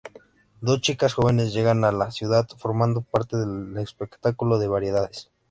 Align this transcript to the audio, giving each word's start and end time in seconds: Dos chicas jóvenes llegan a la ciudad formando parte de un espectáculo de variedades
Dos 0.61 0.81
chicas 0.81 1.13
jóvenes 1.13 1.53
llegan 1.53 1.85
a 1.85 1.91
la 1.91 2.09
ciudad 2.09 2.47
formando 2.57 3.01
parte 3.01 3.37
de 3.37 3.45
un 3.45 3.77
espectáculo 3.77 4.57
de 4.57 4.67
variedades 4.67 5.29